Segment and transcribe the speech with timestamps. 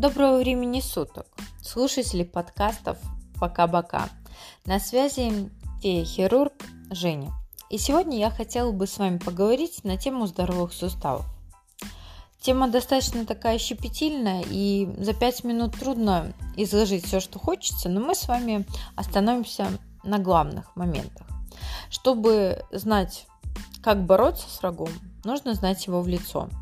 [0.00, 1.26] Доброго времени суток,
[1.62, 2.96] слушатели подкастов
[3.38, 4.08] «Пока-бока».
[4.64, 5.50] На связи
[5.82, 6.54] фея-хирург
[6.90, 7.34] Женя.
[7.68, 11.26] И сегодня я хотела бы с вами поговорить на тему здоровых суставов.
[12.40, 18.14] Тема достаточно такая щепетильная, и за 5 минут трудно изложить все, что хочется, но мы
[18.14, 18.64] с вами
[18.96, 19.68] остановимся
[20.02, 21.26] на главных моментах.
[21.90, 23.26] Чтобы знать,
[23.82, 24.88] как бороться с врагом,
[25.24, 26.48] нужно знать его в лицо–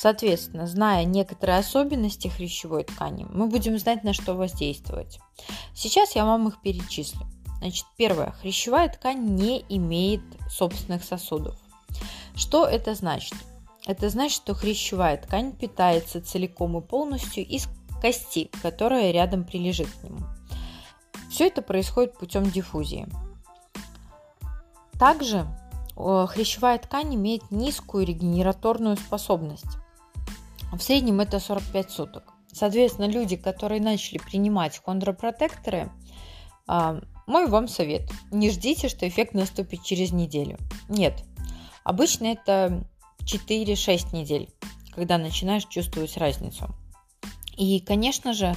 [0.00, 5.18] Соответственно, зная некоторые особенности хрящевой ткани, мы будем знать, на что воздействовать.
[5.74, 7.26] Сейчас я вам их перечислю.
[7.58, 8.30] Значит, первое.
[8.30, 11.54] Хрящевая ткань не имеет собственных сосудов.
[12.34, 13.34] Что это значит?
[13.84, 17.68] Это значит, что хрящевая ткань питается целиком и полностью из
[18.00, 20.20] кости, которая рядом прилежит к нему.
[21.28, 23.06] Все это происходит путем диффузии.
[24.98, 25.46] Также
[25.94, 29.76] хрящевая ткань имеет низкую регенераторную способность.
[30.72, 32.32] В среднем это 45 суток.
[32.52, 35.90] Соответственно, люди, которые начали принимать хондропротекторы,
[36.66, 38.10] а, мой вам совет.
[38.30, 40.58] Не ждите, что эффект наступит через неделю.
[40.88, 41.22] Нет.
[41.84, 42.84] Обычно это
[43.20, 44.48] 4-6 недель,
[44.94, 46.68] когда начинаешь чувствовать разницу.
[47.56, 48.54] И, конечно же,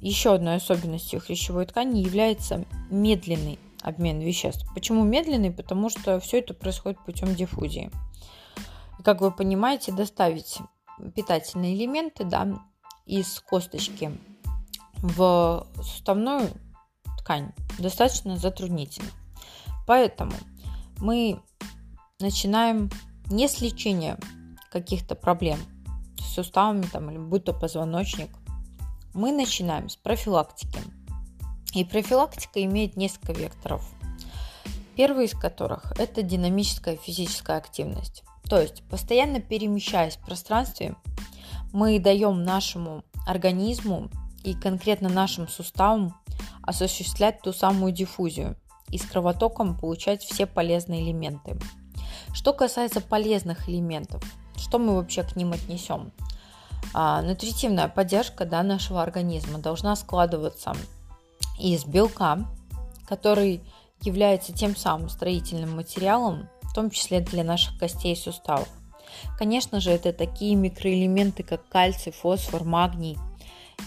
[0.00, 4.66] еще одной особенностью хрящевой ткани является медленный обмен веществ.
[4.74, 5.50] Почему медленный?
[5.50, 7.90] Потому что все это происходит путем диффузии.
[8.98, 10.58] И, как вы понимаете, доставить
[11.14, 12.58] питательные элементы да,
[13.06, 14.16] из косточки
[14.96, 16.50] в суставную
[17.18, 19.10] ткань достаточно затруднительно.
[19.86, 20.32] Поэтому
[20.98, 21.40] мы
[22.20, 22.90] начинаем
[23.26, 24.18] не с лечения
[24.70, 25.58] каких-то проблем
[26.18, 28.30] с суставами там, или будь то позвоночник,
[29.14, 30.78] мы начинаем с профилактики.
[31.74, 33.88] И профилактика имеет несколько векторов.
[34.96, 38.22] Первый из которых– это динамическая физическая активность.
[38.50, 40.96] То есть, постоянно перемещаясь в пространстве,
[41.72, 44.10] мы даем нашему организму
[44.42, 46.16] и конкретно нашим суставам
[46.60, 48.56] осуществлять ту самую диффузию
[48.88, 51.56] и с кровотоком получать все полезные элементы.
[52.32, 54.20] Что касается полезных элементов,
[54.56, 56.10] что мы вообще к ним отнесем?
[56.92, 60.72] А, нутритивная поддержка да, нашего организма должна складываться
[61.60, 62.44] из белка,
[63.06, 63.62] который
[64.02, 68.68] является тем самым строительным материалом, в том числе для наших костей и суставов.
[69.38, 73.18] Конечно же, это такие микроэлементы, как кальций, фосфор, магний.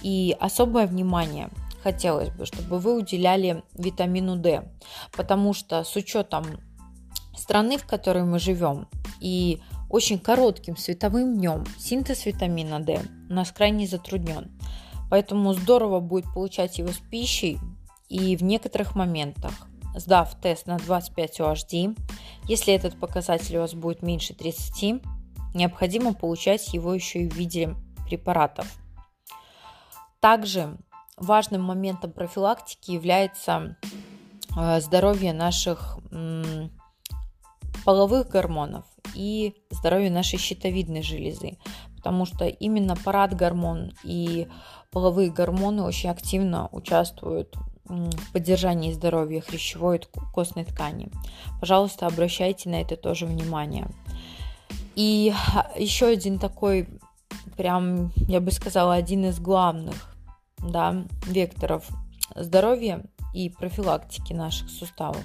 [0.02, 1.50] И особое внимание
[1.82, 4.64] хотелось бы, чтобы вы уделяли витамину D,
[5.16, 6.46] потому что с учетом
[7.38, 8.88] страны, в которой мы живем,
[9.20, 14.52] и очень коротким световым днем синтез витамина D у нас крайне затруднен.
[15.10, 17.60] Поэтому здорово будет получать его с пищей
[18.10, 19.54] и в некоторых моментах
[19.96, 21.98] сдав тест на 25 UHD,
[22.48, 25.02] если этот показатель у вас будет меньше 30,
[25.54, 27.76] необходимо получать его еще и в виде
[28.08, 28.68] препаратов.
[30.20, 30.78] Также
[31.18, 33.78] важным моментом профилактики является
[34.58, 36.00] э, здоровье наших
[37.86, 41.58] половых гормонов и здоровье нашей щитовидной железы,
[41.98, 44.48] потому что именно парад-гормон и
[44.92, 47.56] половые гормоны очень активно участвуют
[48.32, 50.02] поддержании здоровья хрящевой и
[50.34, 51.10] костной ткани.
[51.60, 53.88] Пожалуйста, обращайте на это тоже внимание.
[54.96, 55.34] И
[55.78, 56.88] еще один такой,
[57.58, 60.16] прям, я бы сказала, один из главных
[60.58, 61.88] да, векторов
[62.36, 65.24] здоровья и профилактики наших суставов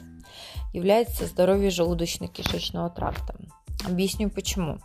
[0.73, 3.35] является здоровье желудочно-кишечного тракта.
[3.87, 4.79] Объясню почему.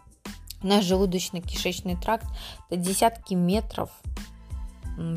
[0.62, 2.26] Наш желудочно-кишечный тракт–
[2.70, 3.90] это десятки метров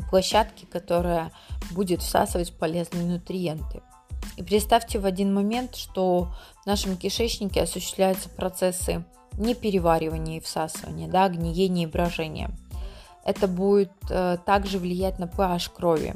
[0.09, 1.31] площадки, которая
[1.71, 3.81] будет всасывать полезные нутриенты.
[4.35, 6.29] И представьте в один момент, что
[6.63, 9.03] в нашем кишечнике осуществляются процессы
[9.37, 12.51] не переваривания и всасывания, да, гниения и брожения.
[13.23, 16.15] Это будет э, также влиять на pH крови.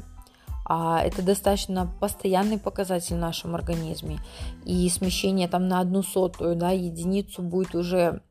[0.64, 4.20] А это достаточно постоянный показатель в нашем организме.
[4.64, 8.22] И смещение там на одну сотую да, единицу будет уже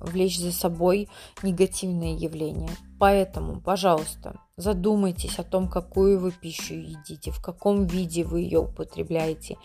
[0.00, 1.08] влечь за собой
[1.42, 2.70] негативные явления.
[3.04, 9.58] Поэтому, пожалуйста, задумайтесь о том, какую вы пищу едите, в каком виде вы ее употребляете.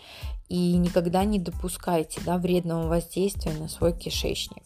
[0.50, 4.64] И никогда не допускайте да, вредного воздействия на свой кишечник.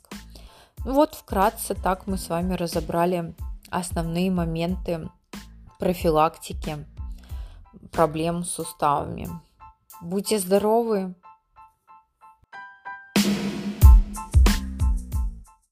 [0.84, 3.36] Ну вот вкратце так мы с вами разобрали
[3.70, 5.08] основные моменты
[5.78, 6.84] профилактики
[7.92, 9.28] проблем с суставами.
[10.02, 11.14] Будьте здоровы!